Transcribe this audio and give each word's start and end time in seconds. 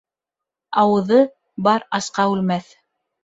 Ауыҙы 0.83 1.19
бар 1.69 1.85
асҡа 1.99 2.27
үлмәҫ. 2.35 2.73